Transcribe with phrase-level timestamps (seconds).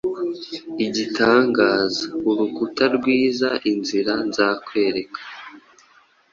[0.85, 5.19] Igitangaza urukuta rwiza Inzira Nzakwereka